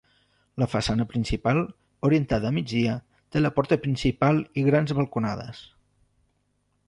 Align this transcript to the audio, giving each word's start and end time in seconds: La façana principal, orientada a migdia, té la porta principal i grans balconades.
La 0.61 0.67
façana 0.69 1.05
principal, 1.09 1.59
orientada 2.09 2.49
a 2.51 2.53
migdia, 2.55 2.95
té 3.35 3.43
la 3.43 3.53
porta 3.59 3.79
principal 3.85 4.41
i 4.61 4.63
grans 4.69 4.95
balconades. 5.01 5.61